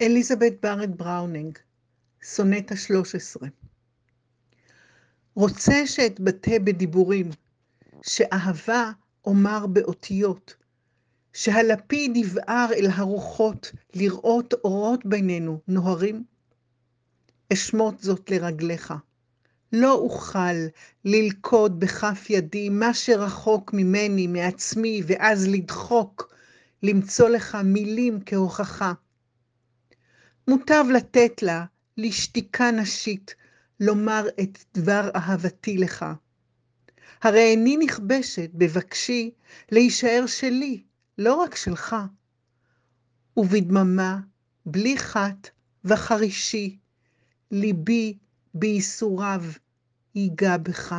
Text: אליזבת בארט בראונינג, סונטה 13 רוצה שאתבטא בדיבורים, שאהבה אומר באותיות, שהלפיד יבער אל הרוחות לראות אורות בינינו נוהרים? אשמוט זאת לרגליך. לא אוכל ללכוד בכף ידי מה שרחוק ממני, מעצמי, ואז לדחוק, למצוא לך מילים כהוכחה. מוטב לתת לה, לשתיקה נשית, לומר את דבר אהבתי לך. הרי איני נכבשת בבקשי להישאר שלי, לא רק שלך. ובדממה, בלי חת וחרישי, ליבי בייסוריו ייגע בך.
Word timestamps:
אליזבת 0.00 0.52
בארט 0.62 0.88
בראונינג, 0.88 1.58
סונטה 2.22 2.76
13 2.76 3.48
רוצה 5.34 5.86
שאתבטא 5.86 6.58
בדיבורים, 6.58 7.30
שאהבה 8.02 8.90
אומר 9.24 9.66
באותיות, 9.66 10.54
שהלפיד 11.32 12.16
יבער 12.16 12.68
אל 12.72 12.86
הרוחות 12.90 13.72
לראות 13.94 14.54
אורות 14.64 15.06
בינינו 15.06 15.60
נוהרים? 15.68 16.24
אשמוט 17.52 18.00
זאת 18.00 18.30
לרגליך. 18.30 18.94
לא 19.72 19.94
אוכל 19.94 20.56
ללכוד 21.04 21.80
בכף 21.80 22.26
ידי 22.30 22.68
מה 22.68 22.94
שרחוק 22.94 23.72
ממני, 23.72 24.26
מעצמי, 24.26 25.02
ואז 25.06 25.48
לדחוק, 25.48 26.34
למצוא 26.82 27.28
לך 27.28 27.58
מילים 27.64 28.18
כהוכחה. 28.26 28.92
מוטב 30.48 30.84
לתת 30.94 31.42
לה, 31.42 31.64
לשתיקה 31.96 32.70
נשית, 32.70 33.34
לומר 33.80 34.26
את 34.40 34.58
דבר 34.74 35.10
אהבתי 35.14 35.78
לך. 35.78 36.04
הרי 37.22 37.40
איני 37.40 37.76
נכבשת 37.76 38.50
בבקשי 38.54 39.30
להישאר 39.72 40.24
שלי, 40.26 40.82
לא 41.18 41.34
רק 41.34 41.56
שלך. 41.56 41.96
ובדממה, 43.36 44.18
בלי 44.66 44.98
חת 44.98 45.50
וחרישי, 45.84 46.78
ליבי 47.50 48.18
בייסוריו 48.54 49.44
ייגע 50.14 50.56
בך. 50.56 50.94